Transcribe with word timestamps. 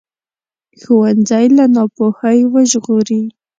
ښوونځی 0.81 1.45
له 1.57 1.65
ناپوهۍ 1.75 2.39
وژغوري 2.53 3.21